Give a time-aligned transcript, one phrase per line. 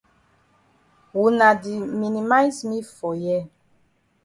[1.17, 3.45] Wuna di minimize me for here.